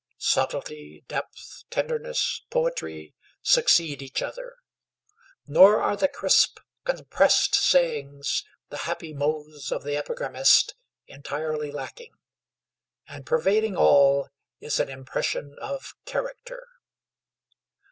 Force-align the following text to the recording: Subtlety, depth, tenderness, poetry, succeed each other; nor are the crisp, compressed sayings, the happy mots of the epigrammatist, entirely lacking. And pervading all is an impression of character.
Subtlety, 0.17 1.03
depth, 1.07 1.65
tenderness, 1.69 2.41
poetry, 2.49 3.13
succeed 3.43 4.01
each 4.01 4.23
other; 4.23 4.55
nor 5.45 5.79
are 5.79 5.95
the 5.95 6.07
crisp, 6.07 6.57
compressed 6.85 7.53
sayings, 7.53 8.43
the 8.69 8.77
happy 8.89 9.13
mots 9.13 9.71
of 9.71 9.83
the 9.83 9.95
epigrammatist, 9.95 10.73
entirely 11.05 11.69
lacking. 11.69 12.15
And 13.07 13.27
pervading 13.27 13.75
all 13.77 14.29
is 14.59 14.79
an 14.79 14.89
impression 14.89 15.55
of 15.59 15.93
character. 16.05 16.65